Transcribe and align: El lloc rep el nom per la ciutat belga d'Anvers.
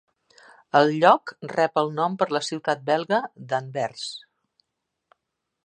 El 0.79 0.87
lloc 1.01 1.33
rep 1.51 1.77
el 1.81 1.91
nom 1.99 2.15
per 2.21 2.29
la 2.37 2.41
ciutat 2.47 2.81
belga 2.89 3.21
d'Anvers. 3.53 4.09